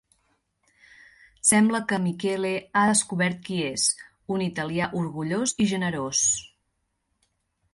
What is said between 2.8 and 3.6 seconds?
descobert qui